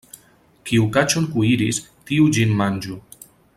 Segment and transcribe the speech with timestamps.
[0.69, 2.99] Kiu kaĉon kuiris, tiu ĝin manĝu.